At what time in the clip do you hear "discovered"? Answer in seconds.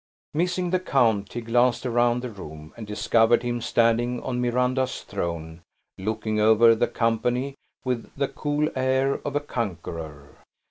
2.87-3.43